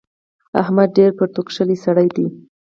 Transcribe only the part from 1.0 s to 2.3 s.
پرتوګ کښلی سړی دی.